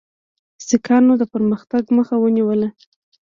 [0.67, 2.67] سیکهانو د پرمختګ مخه ونیوله.